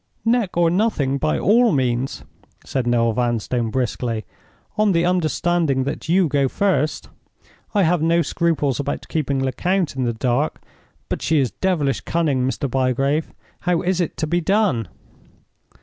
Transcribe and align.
"Neck 0.25 0.57
or 0.57 0.71
nothing, 0.71 1.19
by 1.19 1.37
all 1.37 1.71
means," 1.71 2.23
said 2.65 2.87
Noel 2.87 3.13
Vanstone, 3.13 3.69
briskly—"on 3.69 4.93
the 4.93 5.05
understanding 5.05 5.83
that 5.83 6.09
you 6.09 6.27
go 6.27 6.47
first. 6.47 7.09
I 7.75 7.83
have 7.83 8.01
no 8.01 8.23
scruples 8.23 8.79
about 8.79 9.07
keeping 9.09 9.37
Lecount 9.43 9.95
in 9.95 10.05
the 10.05 10.13
dark. 10.13 10.59
But 11.07 11.21
she 11.21 11.37
is 11.39 11.51
devilish 11.51 12.01
cunning, 12.01 12.47
Mr. 12.47 12.67
Bygrave. 12.67 13.31
How 13.59 13.83
is 13.83 14.01
it 14.01 14.17
to 14.17 14.25
be 14.25 14.41
done?" 14.41 14.87